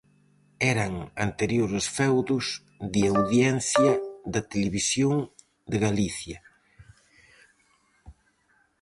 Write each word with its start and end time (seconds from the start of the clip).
Eran 0.73 0.93
anteriores 1.25 1.85
feudos 1.97 2.45
de 2.93 3.01
audiencia 3.13 3.91
da 4.33 4.41
Televisión 4.53 5.15
de 5.71 5.77
Galicia. 5.85 6.37